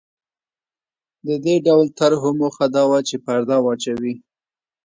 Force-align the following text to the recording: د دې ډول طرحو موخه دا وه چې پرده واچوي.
د 1.27 1.29
دې 1.45 1.55
ډول 1.65 1.85
طرحو 1.99 2.29
موخه 2.39 2.65
دا 2.75 2.83
وه 2.89 2.99
چې 3.07 3.15
پرده 3.25 3.57
واچوي. 3.61 4.13